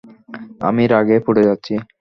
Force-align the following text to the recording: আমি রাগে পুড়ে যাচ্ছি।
আমি 0.61 0.83
রাগে 0.87 1.17
পুড়ে 1.25 1.41
যাচ্ছি। 1.47 1.73